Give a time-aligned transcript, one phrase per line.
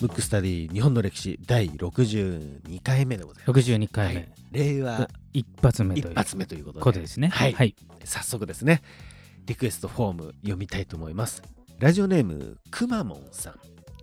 [0.00, 3.60] ムックスタディ日本の歴史第62回目でございます。
[3.60, 7.28] 62回目、はい令和一発目という一発目ということですね。
[7.28, 7.74] はいはい。
[8.04, 8.80] 早速ですね
[9.44, 11.42] リクエストフォーム読みたいと思います
[11.78, 13.54] ラジオネームくまモンさん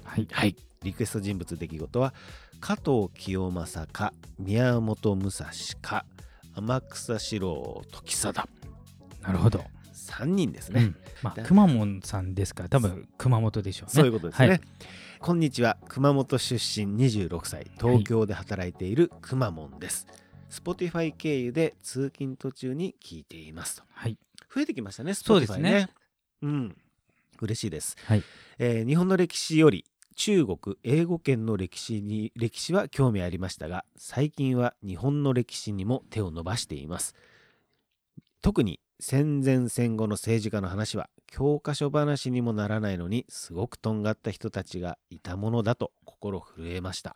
[0.04, 0.28] はい。
[0.32, 2.14] はいリクエスト人物出来事は
[2.60, 5.50] 加藤清正か宮本武蔵
[5.82, 6.06] か
[6.56, 8.48] 天草四郎時貞
[9.22, 9.64] なるほど。
[10.14, 10.96] 3人ですね、うん。
[11.22, 13.94] まあ、だくまモンさんですから、多分熊本でしょうね。
[13.94, 14.62] そういうことですね、はい
[15.20, 20.06] こんにちは熊本出身26歳東京で働いているくまモンです、
[20.50, 24.18] Spotify 経由で通勤途中に聞いていますとはい。
[24.54, 25.90] 増えてきましたね、そうですね Spotify ね。
[26.42, 26.78] うん。
[27.42, 28.24] 嬉しいです、はい
[28.60, 29.86] えー日本の歴史より
[30.16, 37.16] 中国、英語圏の歴史に歴史は興味ありましたが、最近は日本の歴史にも手を伸ばしています。
[38.42, 47.16] 特に戦前戦後の政治家の話は教科書話にもならないのにすごくとんがった人たちがいたものだと心震えました。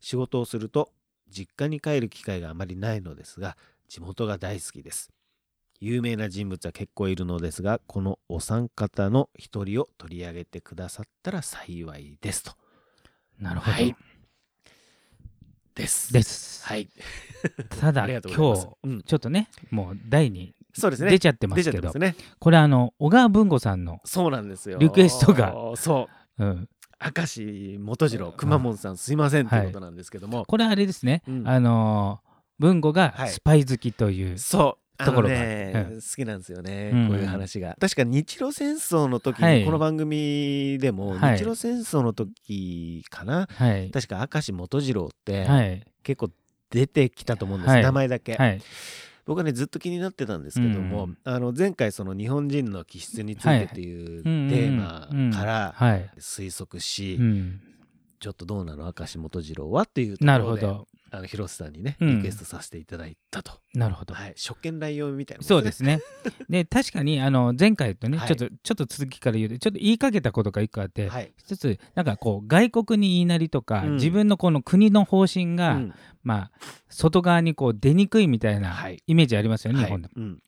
[0.00, 0.90] 仕事をすると
[1.30, 3.56] 実家に帰る機会があまりないのですが
[3.88, 5.10] 地元が大好きです。
[5.80, 12.52] 有名な人物は結構いるのですがこのお三方の一人を取り上げてくださったら幸いですと。
[13.40, 13.72] なるほど。
[13.72, 13.96] はい
[15.74, 16.12] です。
[16.12, 16.66] です。
[16.66, 16.88] はい。
[17.80, 21.10] ただ、 今日、うんちょっとね、もう題にそうですね。
[21.10, 22.14] 出ちゃってま出すけど、ね。
[22.38, 24.78] これ、あの、小川文吾さんの、そうなんですよ。
[24.78, 25.54] リクエストが。
[25.76, 26.44] そう。
[26.44, 26.68] うん、
[27.16, 30.44] 明石元次郎、くまモンさん、すいませんということなんですけども。
[30.46, 34.82] これあれですね、うんあのー文吾がはいスパイ好きという、そう。
[34.98, 37.76] あのところがね、うん好きなんですよね、うんこういう話が。
[37.80, 43.90] 確か日露戦争の時に、はいこの番組でも、はい日露戦争の時かな、はい。
[43.90, 45.84] 確か明石元次郎って、はい。
[46.04, 46.30] 結構
[46.70, 48.36] 出てきたと思うんです、はい名前だけ。
[49.22, 49.26] はい。
[49.26, 56.10] 僕はねずっと気になってたんですけども、うんあの前回その日本人の気質についてっていうテーマからはい。
[56.18, 57.60] 推測し、うん。
[58.20, 58.84] ちょっとどうなの？
[58.96, 59.82] 明石元次郎は？
[59.82, 60.88] っていうとなころでるほど。
[61.14, 62.16] あの広瀬さんにねうん。
[62.16, 64.14] リクエストさせていただいたと、なるほど。
[64.14, 66.00] はい、初見来用みたいなもんそうですね。
[66.48, 68.28] で、確かに、あの、前回とね、はい。
[68.28, 73.94] ちょっと、ちょっと続きから言うと、ちょっと言いかけたことが一個あって、はい、一つ、なんかこう、外国に言いなりとか、うん。
[73.96, 75.94] 自分のこの国の方針が、うん。
[76.22, 76.50] まあ、
[76.88, 79.02] 外側にこう出にくいみたいなはい。
[79.06, 79.86] イメージありますよね、はい。
[79.86, 80.14] 日本でも。
[80.16, 80.42] うん。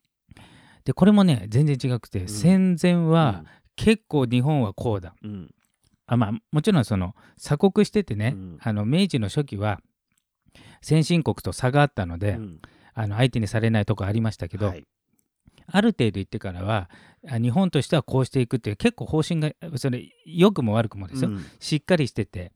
[0.83, 2.27] で、これもね、全然違くて、ん。
[2.27, 3.45] 戦前は、
[3.75, 5.15] 結構日本はこうだ。
[5.21, 5.51] うん。
[6.07, 8.57] あまあ、もちろんその鎖国しててね、うん。
[8.61, 9.81] あの明治の初期は
[10.81, 12.59] 先進国と差があったので、うん。
[12.97, 14.85] あの相手にされないとこありましたけど、はい。
[15.67, 16.89] ある程度言ってからは
[17.27, 21.45] あ日本としてはこうしていくっていう結構方針がそれ良くも悪くもですよ、うん。
[21.59, 22.53] しっかりしてて。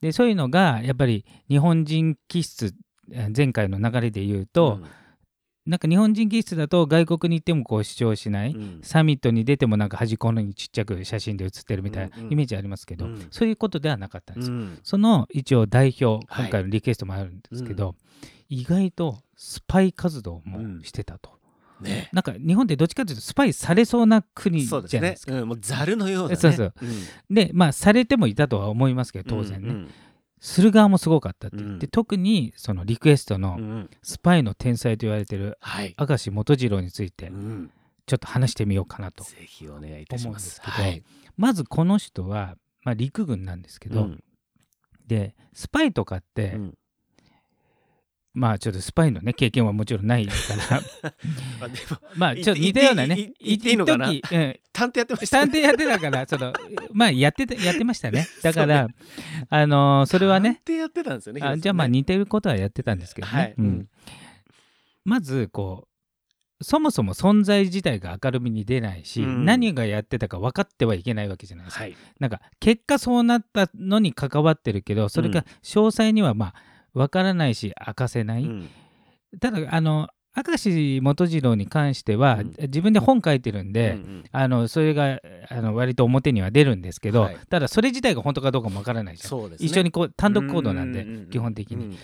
[0.00, 2.74] でそういうのがやっぱり日本人気質
[3.12, 4.80] えー前回の流れで言うと、
[5.70, 8.80] なんか日本人気質だと外国に行ってもこう主張しない、うん。
[8.82, 12.32] サミットに出てもなんか端っこのにちっちゃく写真で写ってるみたいなうんうん。
[12.32, 13.28] イメージありますけど、うん。
[13.30, 14.56] そういうことではなかったんですよ。
[14.56, 14.78] うん。
[14.82, 17.94] その一応代表、はい今回のリクエストもあるんですけど、
[18.48, 21.30] 意外とスパイ活動もうんしてたと。
[21.80, 22.08] ね。
[22.12, 25.40] なんか日本ってどっちかというとスパイされそうな国じゃないですか。
[25.40, 25.48] うん。
[25.48, 26.36] もうざるのようなね。
[26.36, 26.74] そうそう。
[26.82, 27.34] うん。
[27.34, 29.88] でまあされてもいたとは思いますけど当然ね、うん
[30.40, 31.90] する側もすごかったって言って、うん。
[31.90, 33.90] 特にそのリクエストのうんうん。
[34.02, 35.94] スパイの天才と言われてるはい。
[35.98, 37.70] 明石元次郎についてうん。
[38.06, 39.22] ちょっと話してみようかなと。
[39.22, 40.26] ぜひお願いいたします。
[40.26, 41.02] 思うんですけどはい。
[41.36, 44.24] まずこの人は、まあ、陸軍なんですけど、うん。
[45.06, 46.74] でスパイとかって、うん。
[48.32, 50.32] まあちょっとスパイのね経験はもちろんないか
[50.70, 50.82] ら。
[52.16, 53.32] まあ ちょっと似たようなね
[54.80, 55.40] 探偵やってました。
[55.40, 56.52] 探偵やってたからその
[56.92, 58.26] まあやってたやってましたね。
[58.42, 58.88] だから、
[59.50, 61.42] あのーそれはね探偵やってたんですよね。
[61.42, 63.54] あじゃあまあ似てることはやってたんですけどね、はい。
[63.58, 63.88] うん。
[65.04, 65.86] まずこ
[66.60, 69.44] うそもそも存在自体が明るみに出ないし、うん。
[69.44, 71.84] 何がやってたか分かってはいけないわけじゃないですか。
[71.84, 71.96] はい。
[72.18, 76.54] なんか結果そうなったのに関わってるけどそれが詳細にはまあ
[76.94, 78.68] 分からないし明かせない、うん。
[79.40, 82.54] ただあの明石元次郎に関しては、うん。
[82.60, 87.36] 自分で本書いてるんで、うんあのそれがあの割と表には出るんですけど、はい。
[87.48, 89.56] ただそれ自体が本当かどうかもわからないじゃん、ね。
[89.58, 91.96] 一緒にこう単独行動なんで、ううう基本的に、うん。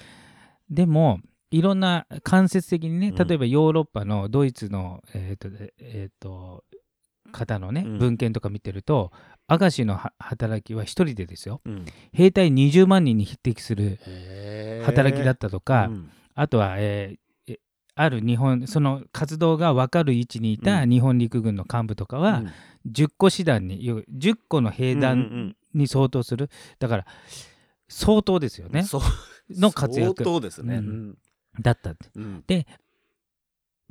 [0.68, 1.20] でも
[1.50, 3.28] いろんな間接的にねうん。
[3.28, 6.64] 例えばヨーロッパのドイツの、えーとえーと
[7.32, 7.98] 方のね、うん。
[7.98, 9.12] 文献とか見てると
[9.48, 11.60] 明石のは働きは一人でですよ。
[11.64, 11.84] うん。
[12.12, 14.00] 兵隊20万人に匹敵する
[14.84, 16.10] 働きだったとか、うん。
[16.34, 17.25] あとは、えーえ
[17.98, 20.90] ある日本その活動が分かる位置にいたうん。
[20.90, 22.52] 日本陸軍の幹部とかは、うん。
[22.92, 27.06] 10個師団に要は10個の兵うん団に相当する、だから
[27.88, 28.84] 相当ですよね。
[29.50, 30.22] の活躍。
[30.22, 30.76] 相当ですね。
[30.76, 30.86] ううん。
[31.10, 31.18] ん
[31.60, 31.90] だった。
[31.90, 32.44] ってうん。
[32.46, 32.66] で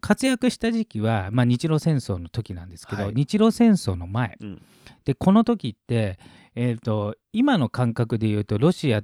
[0.02, 3.13] 活躍した時期は、まあ、日露戦争の時なんですけど、はい。
[3.16, 4.38] 日露戦争の前。
[4.40, 4.62] うん。
[5.04, 6.19] でこの時って、
[6.54, 9.01] えー、と今の感覚で言うとロシア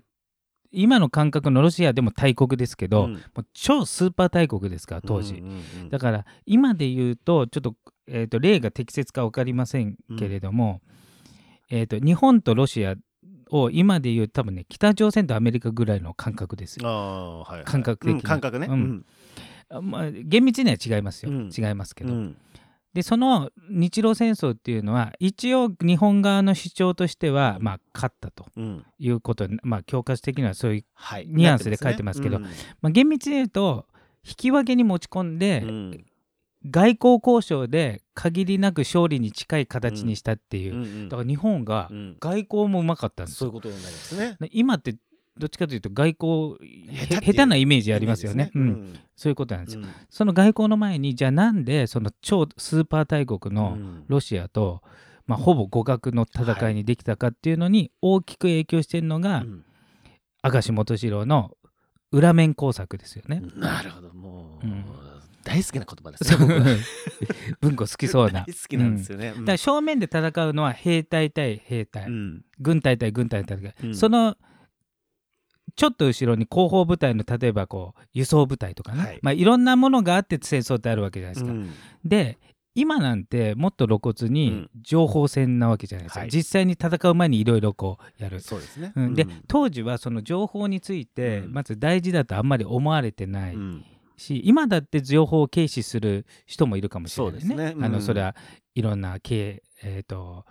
[0.72, 3.14] 今の感覚のロシアでも大国ですけど、うん。
[3.14, 7.76] もう超スーパー大国ですから当時、うんうんうんだから今で言うとちょっと,、
[8.08, 10.82] えー、と例が適切か分かりませんけれども、
[11.70, 12.96] えー、と日本とロシア
[13.50, 16.88] を今で言う多分ね北朝鮮とアメリカぐらいの感覚ですよ。
[16.88, 17.66] はいはい。
[17.66, 18.16] 感覚的に。
[18.16, 18.68] うん感覚ね。
[18.70, 19.06] うん。
[19.70, 21.50] あまあ、厳密には違いますよ、うん。
[21.56, 22.38] 違いますけど、うん
[22.94, 28.86] でその日露戦争っていうのは一応日本側の主張としては、まあ、勝ったとうん。
[29.00, 31.26] いうことまあ教科書的にはそういう、はい。
[31.28, 32.44] ニュアンスで書いてますけどうん。
[32.44, 32.50] ま
[32.84, 33.86] あ、厳密に言うと
[34.26, 36.06] 引き分けに持ち込んで、うん。
[36.70, 41.10] 外交交渉で限りなく勝利に近い形にしたっていう、うんうん。
[41.10, 42.18] だから日本がうん。
[42.20, 43.38] 外交もうまかったんですよ。
[43.40, 44.38] そういうことになりますね。
[44.40, 44.96] で今って
[45.42, 46.58] どっちかというと外交
[46.92, 48.52] へ下手なイメージありますよね。
[48.54, 48.68] ううん。
[48.68, 49.00] ん。
[49.16, 49.90] そういうことなんですよ、うん。
[50.08, 54.06] その外交の前にじゃあなんでその超スーパー大国のうん。
[54.08, 54.84] ロシアと、
[55.26, 59.66] まあ、ほぼ互角の戦いにできたかっていうのに大きく影響してるのが、うん。
[60.44, 61.58] 明石元次郎の
[62.12, 63.42] 裏面工作ですよね。
[63.56, 64.14] なるほど。
[64.14, 64.86] もううん。
[65.44, 66.78] 大好きな言葉ですね。
[67.62, 68.42] 文庫好きそうな。
[68.42, 69.30] 大好きなんですよね。
[69.32, 72.46] だから正面で戦うのは兵隊対兵隊、うん。
[72.60, 73.96] 軍隊対軍隊の戦い、うん。
[73.96, 74.38] その
[75.82, 79.16] ちょっと後ろに後方部隊の例えばこう輸送部隊とかね、はい。
[79.16, 81.52] いまあ、いろんなものがあって戦争ってあるわけじゃないですか。
[81.52, 81.72] うん。
[82.06, 82.38] で
[82.76, 84.70] 今なんてもっと露骨にうん。
[84.80, 86.30] 情報戦なわけじゃないですか、はい。
[86.30, 88.42] 実際に戦う前にいろいろこうやる。
[88.42, 88.94] そうですね。
[88.96, 91.54] うん、で当時はその情報についてうん。
[91.54, 93.84] まず大事だとあんまり思われてないうん。
[94.18, 97.56] し、今だって情報を軽視する人もいるかもしれないね。
[97.56, 97.74] ね。
[97.76, 97.84] うん。
[97.84, 98.36] あのそれは
[98.76, 100.46] いろんな経営、えー、と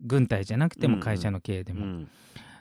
[0.00, 0.98] 軍隊じゃなくてうんうん。
[1.00, 2.06] も会社の経営でも。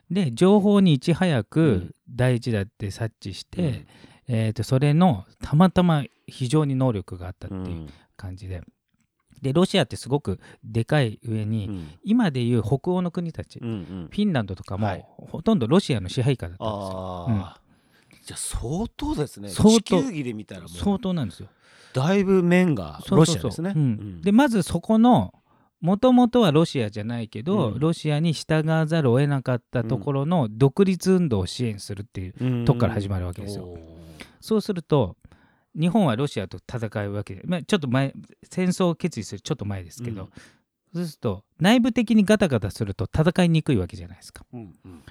[0.10, 1.96] うんで情報にいち早うくん。
[2.10, 3.88] 大事だって察知して、うん。
[4.30, 7.90] えー、とそれのたまたま非常に能力があったってういうん。
[8.16, 8.62] 感じで。
[9.42, 11.88] でロシアってすごくでかい上に、うん。
[12.04, 14.08] 今でいう北欧の国たち、うんうん。
[14.10, 15.06] フィンランドとかも、はい。
[15.08, 17.58] ほとんどロシアの支配下だったんですよ。
[18.26, 19.50] じゃあ相当ですね。
[19.50, 19.76] 相当。
[19.78, 21.50] 地球儀で見たらも相う当なんですよ。
[21.94, 23.74] だいぶ面がロシアですね。
[23.76, 23.82] うん。
[23.82, 24.22] うん。
[24.22, 25.34] でまずそこの
[25.80, 27.80] もともとはロシアじゃないけど、うん。
[27.80, 32.66] ロシアに従わざるを得なかったところの独立運動を支援するっていう、うん。
[32.66, 33.66] とこから始まるわけですよ。
[33.66, 33.80] おー。
[34.42, 35.18] そうすると
[35.80, 38.14] 日本はロシアと戦うわけで、まあ、ちょっと前
[38.44, 40.30] 戦争を決意するちょっと前ですけど、うん。
[40.94, 44.46] そうすると内部的にガタガタすると戦いにくいわけじゃないですか。
[44.54, 45.04] うんうん。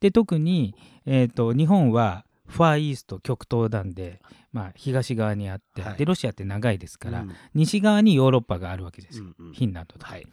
[0.00, 0.74] で特に、
[1.04, 4.20] えー、と日本はファーイースト極東なんで、
[4.56, 5.98] まあ、東側にあって、はい。
[5.98, 7.34] でロシアって長いですから、うん。
[7.52, 9.52] 西側にヨーロッパがあるわけですよ、うんうん。
[9.52, 10.26] フィンランドとか、はい。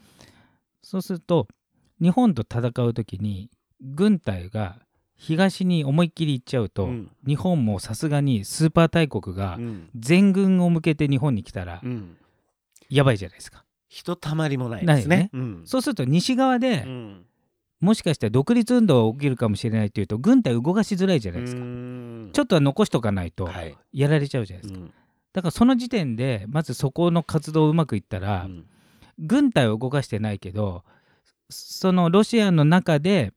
[0.81, 1.49] そうすると
[2.01, 3.49] 日本と戦う時に
[3.81, 4.77] 軍隊が
[5.15, 7.11] 東に思いっきり行っちゃうと、うん。
[7.27, 9.89] 日本もさすがにスーパー大国がうん。
[9.93, 12.15] 全軍を向けて日本に来たらうん。
[12.89, 13.65] やばいじゃないですか。
[13.89, 15.17] ひとたまりもないですね。
[15.17, 15.29] ね。
[15.33, 15.61] うん。
[15.65, 17.25] そうすると西側で、うん
[17.83, 21.61] もしかしたら独立運動が起きるかもしれないというと軍隊動かしづらいじゃないですか。
[21.61, 22.29] うん。
[22.31, 23.77] ちょっとは残しとかないとはい。
[23.91, 24.79] やられちゃうじゃないですか。
[24.79, 24.93] うん。
[25.33, 28.65] だからその時点でまずそこの活動うまくいったら、うん。
[29.19, 30.83] 軍隊を動かしてないけど
[31.49, 33.31] そのロシアの中で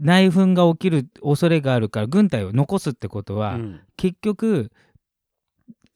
[0.00, 3.80] 内紛が起きる恐れがあるから軍隊を残すってことは、うん。
[3.96, 4.70] 結局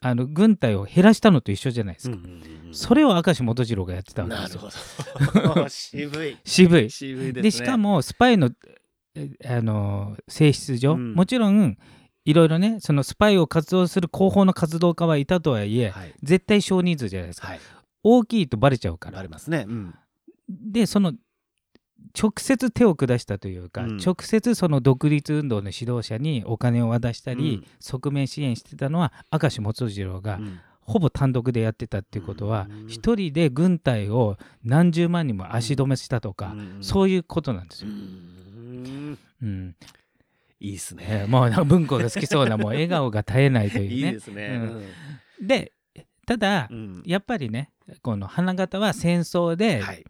[0.01, 2.17] あの軍隊を減らしたのと一緒じゃないですか、
[2.73, 4.61] それを明石元次郎がやってたわけでなるすよ
[5.49, 5.69] ほど。
[5.71, 6.37] 渋い。
[6.45, 6.91] 渋い。
[6.91, 7.43] 渋いですね。
[7.43, 8.51] でしかもスパイの
[9.15, 11.15] えあの性質上、うん。
[11.15, 11.79] もちろん
[12.25, 16.15] いろいろねそのスパイを活動する広報の活動家はいたとはいえ、はい。
[16.23, 17.61] 絶対少人数じゃないですか、はい。
[18.03, 19.17] 大きいとバレちゃうから。
[19.17, 19.65] バレますね。
[19.67, 19.95] うん。
[20.49, 21.15] でその
[22.19, 23.97] 直接手を下したというか、うん。
[23.99, 27.67] 直接その独立運動の指導者にお金を渡したり、うん。
[27.81, 30.61] 側面支援してたのは明石元次郎がうん。
[30.81, 32.89] ほぼ単独でやってたっていうことはうん。
[32.89, 36.79] 一人で軍隊を何十万人も足止めしたとか、うん。
[36.81, 37.95] そういうことなんですうよ。
[37.95, 39.19] ん。
[39.43, 39.77] うん。
[40.59, 43.95] いいですえーね文庫が好きそうなもう笑顔が絶えないというね。
[43.95, 44.61] いいですね。
[45.41, 45.47] うん。
[45.47, 45.73] で
[46.27, 47.03] ただ、うん。
[47.05, 47.73] やっぱりね
[48.03, 50.05] この花形は戦争で、はい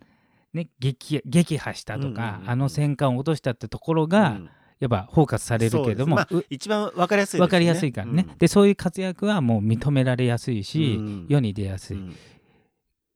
[0.57, 2.51] ね撃撃破したとか、うんうんうんうん。
[2.51, 4.51] あの戦艦を落としたってところが、うん。
[4.79, 7.47] やっぱフォーカスされるけれども、まあ一番わかりやすいね。
[7.47, 11.27] 分かりやすいからね、でそういう活躍はもう認められやすいし、うん。
[11.31, 12.17] 世に出やすい、うん。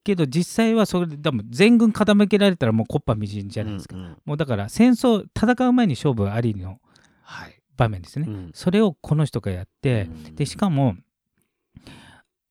[0.02, 4.16] けど実際はそれででも全軍傾けられたらもうコッパみじんじゃないですか、うんうん。
[4.24, 6.78] もうだから戦争戦う前に勝負ありの
[7.22, 7.60] はい。
[7.76, 8.50] 場面ですね、うん。
[8.54, 10.34] それをこの人がやって、うん。
[10.36, 10.96] でしかも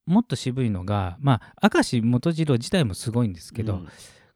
[0.06, 3.88] もっと渋いのがまあ明石元次郎自体もすごいんですけど、うん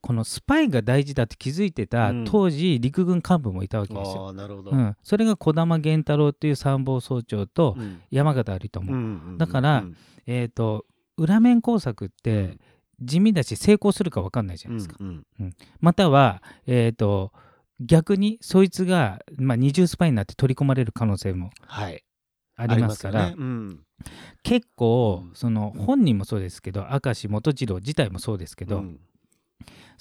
[0.03, 2.25] このスパイが大事だって気づいてた、うん。
[2.25, 4.33] 当時陸軍幹部もいたわけですよ。
[4.33, 8.01] なるほど、うん、それが児玉源太郎っていう参謀総長とうん。
[8.11, 9.97] 山形有朋、うんだからうん。
[10.27, 12.57] えっ、と裏面工作って
[13.01, 14.97] 地味だし成功するか分かんないじゃないですか。
[14.99, 15.25] うん。
[15.79, 17.31] または、えー、と
[17.79, 22.03] 逆にそいつが、まあ、二重スパイになって取り込まれる可能性もはい。
[22.57, 23.27] ありますから。
[23.27, 23.45] ありますよね。
[23.45, 23.79] うん。
[24.43, 25.33] 結構うん。
[25.33, 28.99] その本人もそうですけど明石元次郎自体もそうですけど、うん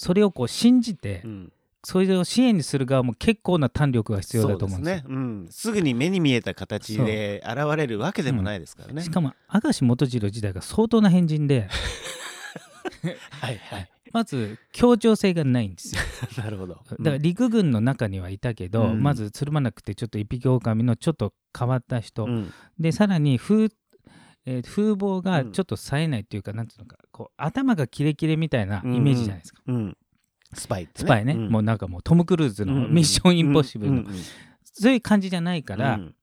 [0.03, 1.53] それをこう信じて、うん。
[1.85, 11.69] それを支援にする側も結構な胆力が必要だと思うんですね、うん、すぐに目に見えた形で現れるわけでもないですからね、しかも明石元次郎自体が相当な変人で。
[13.31, 13.91] はいはい。
[14.13, 16.03] まず協調性がないんですよ。
[16.45, 16.75] なるほど。
[16.75, 19.03] だから陸軍の中にはいたけど、うん。
[19.03, 22.53] まずつるまなくてちょっと一匹狼のちょっと変わった人、うん。
[22.79, 23.71] でさらに風,、
[24.47, 29.97] えー風貌がちょっと冴えないっていうか、なんていうのかこう頭がキレキレみたいなイメージじゃないですか、うん。
[30.55, 31.49] スパイってスパイね、ん。
[31.49, 34.15] もうなんかもうトム・クルーズのうんミッション・インポッシブルの、うんうん
[34.75, 36.15] そういう感じじゃないから、うん。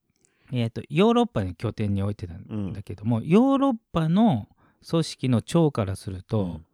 [0.51, 4.47] えー、とヨーロッパに拠点に置いてたんだけども、ヨーロッパの
[4.89, 6.65] 組織の長からすると、うん。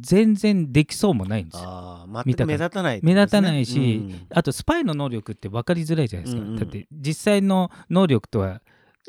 [0.00, 2.06] 全然できそうもないんですよ。
[2.08, 4.26] 目立たないって目立たないし、うん。
[4.30, 6.48] あとスパイの能力って分かりづらいじゃないですか、うん。
[6.48, 8.60] うんだって実際の能力とは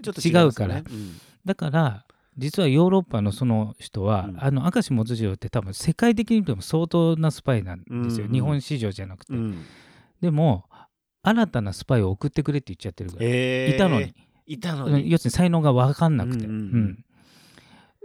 [0.03, 1.05] ちょっと違うからいますよね
[1.45, 2.05] だから
[2.37, 4.43] 実はヨーロッパのその人は、うん。
[4.43, 8.29] あの明石元次郎って多分世界的に見ても相当なスパイなんですよ、うん。
[8.29, 9.39] うん日本市場じゃなくて、うん。
[9.39, 9.65] うん
[10.21, 10.65] でも
[11.21, 13.25] 新たなスパイを送ってくれって言っちゃってるぐら。
[13.25, 13.75] い、えー。
[13.75, 14.13] いたのに、
[14.45, 17.05] いたのうんに、要するに才能が分かんなくて、うんうん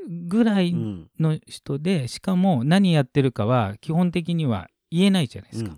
[0.07, 0.29] うん。
[0.29, 5.77] ぐらいうんの人でしかも何やってるかは基本的には言えないじゃないですか、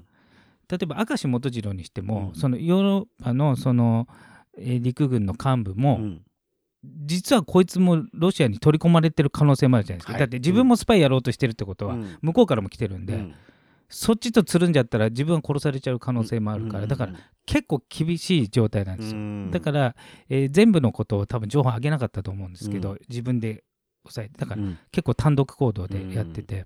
[0.69, 2.41] 例えば明石元次郎にしても、うん。
[2.41, 4.09] そのヨーロッパのその、
[4.59, 6.23] えー陸軍の幹部も、うん
[6.85, 10.21] 実はこいつもロシアに取り込まれてる可能性もあるじゃないですか、はい。
[10.21, 12.19] だって自分もスパイやろうとしてるってことは、うん。
[12.23, 13.35] 向こうからも来てるんで、うん。
[13.89, 17.13] そっちとつるんじゃったら自分は殺されちゃう可能性もあるから、うんだから
[17.45, 19.51] 結構厳しい状態なんですよ、うん。
[19.51, 19.97] だから、
[20.29, 22.99] えー全部のことを多分情報上げなかったと思うんですけど、うん。
[23.09, 23.65] 自分で
[24.05, 24.79] 抑えてだからうん。
[24.91, 26.65] 結構単独行動でやってて、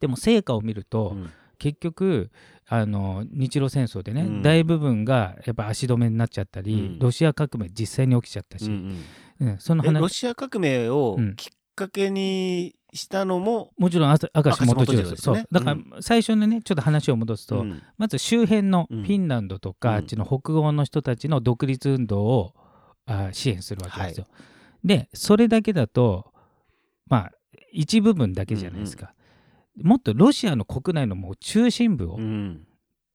[0.00, 1.30] でも成果を見ると、うん
[1.64, 2.30] 結局
[2.68, 4.42] あの日露戦争でね、うん。
[4.42, 6.98] 大部分がやっぱ足止めになっちゃったり、うん。
[6.98, 9.02] ロシア革命実際に起きちゃったし、うん
[9.40, 9.58] うん。
[9.58, 11.34] そのえロ話シア革命をうん。
[11.36, 15.16] きっかけにしたのも、もちろんあ明石元次郎ですね。
[15.16, 15.46] そう。
[15.50, 17.82] だから最初のねちょっと話を戻すと、うん。
[17.96, 19.04] まず周辺のフうん。
[19.04, 19.96] ィンランドとか、うん。
[19.96, 22.52] あっちの北欧の人たちの独立運動を
[23.06, 24.26] あ支援するわけですよ。
[24.84, 26.30] でそれだけだと
[27.06, 27.32] まあ
[27.72, 29.14] 一部分だけじゃないですか。
[29.82, 32.66] もっとロシアの国内のもう中心部を、うん。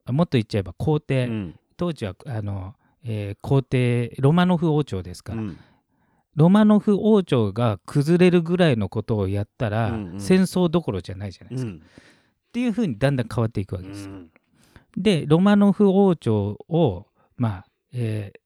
[0.08, 1.60] もっと言っちゃえば皇帝、うん。
[1.78, 5.58] 当時はあの、えー皇帝ロマノフ王朝ですから、うん。
[6.36, 10.20] ロマノフ王朝が崩れるぐらいのことをやったら、うんうん。
[10.20, 11.72] 戦争どころじゃないじゃないですか。
[11.72, 11.78] うん。
[11.78, 11.82] っ
[12.52, 14.08] ていうふうにだんだん変わっていくわけです。
[14.10, 14.30] うん。
[14.98, 18.40] でロマノフ王朝をまあ、えー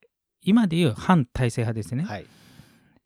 [0.46, 2.26] 今でいう反体制派ですね、はい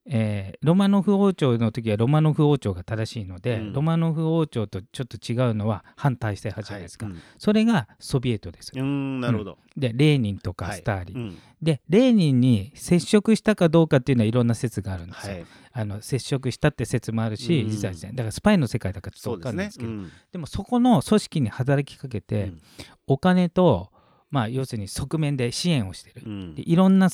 [0.10, 3.74] えーロマノフ王朝の時はロマノフ王朝が正しいので、うん。
[3.74, 6.98] ロマノフ王朝とちょっと違うのは反体制派じゃないです。
[6.98, 7.16] か、はい。
[7.38, 8.72] それがソビエトです。
[8.76, 10.78] うんうんなるほど、でレーニンとかはい。
[10.78, 11.38] スターリン、うん。
[11.62, 15.46] でレーニンに接触したかどうかっていうのはいろんな説があるんですよ、はい。
[15.74, 17.70] あの接触したって説もあるし、うん。
[17.70, 18.12] 実はですね。
[18.14, 19.92] だからスパイの世界だからちょっと分かんないですけど。
[19.92, 20.12] うん。
[20.32, 22.62] でもそこの組織に働きかけて、うん。
[23.08, 23.92] お金と、
[24.30, 26.56] まあ、要するに側面で支援をしてる、うん。
[26.56, 27.10] でいろんな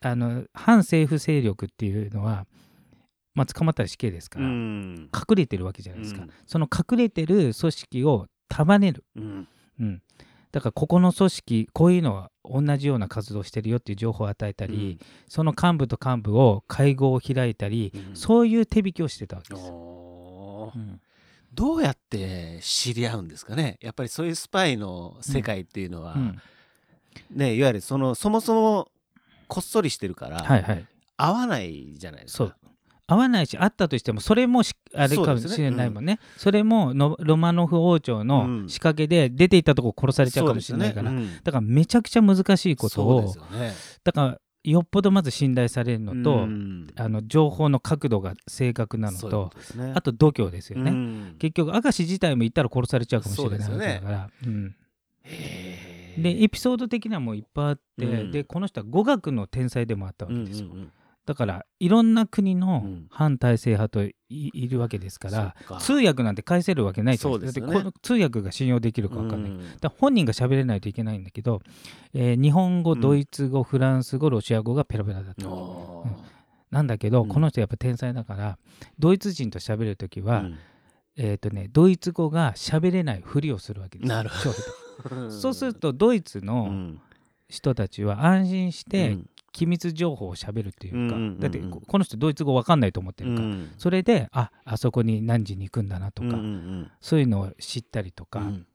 [0.00, 2.46] あの反政府勢力っていうのは、
[3.34, 5.10] まあ、捕まったら死刑ですかうら、ん。
[5.12, 6.30] 隠れてるわけじゃないですか、うん。
[6.46, 9.48] その隠れてる組織を束ねる、うん。
[9.78, 10.02] うん、
[10.52, 18.16] だからここの組織こういうのは同じような活動をしてるよっていう情報を与えたり、その幹部と幹部を会合を開いたり、うん。
[18.16, 19.70] そういう手引きをしてたわけです。
[21.52, 23.78] どうやって知り合うんですかね？
[23.80, 26.40] やっぱりそういうスパイの世界っていうのは、うん。
[27.30, 28.88] ねいわゆるそのそもそも
[29.48, 30.84] こっそりしてるから、はいはい、
[31.16, 32.56] 合わないじゃないですか。
[33.08, 36.18] 合わないしあったとしてもそれもしあれかもしれないもんね。
[36.36, 41.40] それものロマノフ王朝の仕掛けで出ていったとこ殺されちゃうかもしれないから、そうですよね。
[41.44, 43.72] だからめちゃくちゃ難しいことをね。
[44.02, 46.88] だからよっぽどまず信頼されるのと、うん。
[46.96, 49.92] あの情報の角度が正確なのとね。
[49.94, 51.36] あと度胸ですよね、うん。
[51.38, 54.74] 結局明石自体も言ったら殺されちゃうかもしれないから、うん。
[55.22, 58.30] へーでエピソード的にはもういっぱいあって、うん。
[58.30, 60.92] でこの人は語学の天才でもあったわうんうんけですよ、うん
[61.26, 67.72] だからいろんな国うのん反体制派といいるわけですから、通訳なんて返せるわけないじゃないそうですよね。
[67.72, 69.76] だってこの通訳が信用できるか分かんない、うん。
[69.80, 71.62] だ本人が喋れないといけないんだけど、
[72.14, 75.48] えー日本語うんドイツ語、フランス語ロシア語がペラペラだった、
[76.70, 77.28] なんだけど、うん。
[77.28, 78.56] この人やっぱ天才だから
[79.00, 80.58] ドイツ人と喋るときは、うん。
[81.16, 84.54] えーとね、ドイツ語が喋れないふりをするわけですなるほど
[85.30, 87.00] そうするとドイツうのん。
[87.48, 89.30] 人たちは安心してうん。
[89.52, 91.40] 機密情報を喋るっていうか、うんうんうんうん。
[91.40, 96.90] だってここの人ドイツ語わかんないと思ってるから、うんそれでああそこに何時に行くんだなとか、うんうん。
[97.00, 98.66] そういうのを知ったりとか、うん。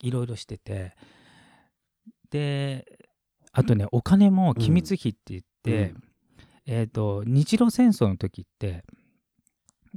[0.00, 0.94] いろいろしてて
[2.30, 2.84] で
[3.52, 6.02] あとねお金も機密費って言って、うん。
[6.66, 8.84] えー、と日露戦争の時って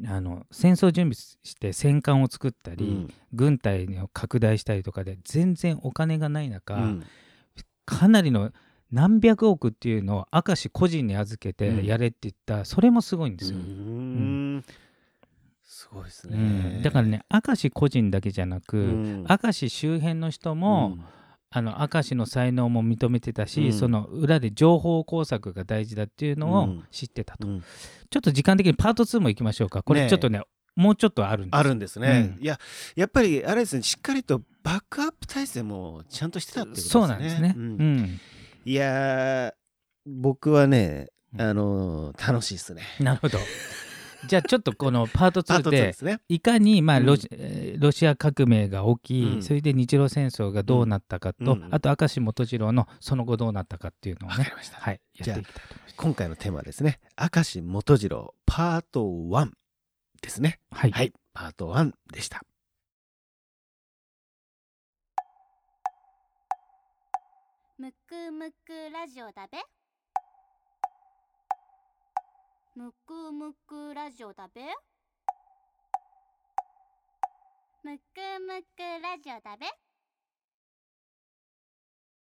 [0.07, 3.13] あの戦争準備して戦艦を作ったり、うん。
[3.33, 7.03] 軍隊を拡大したりとかで全然お金がない中、うん。
[7.85, 8.51] かなりの
[8.91, 13.59] 何百億っていうのを明石個人に預けてやれって言った、それもすごいんですよ。
[13.59, 14.65] うん。
[15.63, 16.37] すごいですうね
[16.79, 16.81] ん。
[16.81, 19.25] だからね明石個人だけじゃなく、うん。
[19.29, 20.97] 明石周辺の人も、
[21.51, 23.73] あの明石の才能も認めてたし、うん。
[23.73, 26.83] その裏で情報工作が大事だっていうのをうん。
[26.91, 27.61] 知ってたと、うん。
[28.09, 29.81] ちょっと時間的にパート2も行きましょうか。
[29.81, 30.41] これちょっとね
[30.75, 31.59] もうちょっとあるんです。
[31.59, 32.43] あるんですね、うん。
[32.43, 32.59] いや
[32.95, 36.91] やっぱりあれですねしっかりとバックアップ体制もちゃんとしてたってことですね。
[36.91, 37.97] そうなんですね、ううん。
[37.97, 38.19] ん
[38.65, 39.51] いやー
[40.05, 41.41] 僕はねうん。
[41.41, 42.83] あのー楽しいですね。
[42.99, 43.39] なるほど
[44.27, 46.19] じゃあちょっとこのパート2パート2でですね。
[46.27, 47.05] いかに、まあうん。
[47.05, 49.43] ロシえーロシア革命が起き、うん。
[49.43, 51.67] それで日露戦争がどうなったかと、うん。
[51.71, 54.77] あと明石元次郎のその後どうなったかっていうのをねわかりました。
[54.79, 55.95] はいじゃあやっていきたいと思います。
[55.95, 59.49] 今回のテーマはですね明石元次郎パート1
[60.21, 60.59] ですね。
[60.71, 62.41] はい、はいパート1でした。
[67.77, 69.57] むくむくラジオだべ
[72.79, 74.61] むくむくラジオだべ？
[77.83, 78.03] むく
[78.39, 79.65] むくラジオだべ？